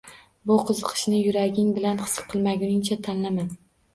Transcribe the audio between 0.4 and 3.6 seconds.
Bu qiziqishingni yuraging bilan his qilmaguningcha tanlama.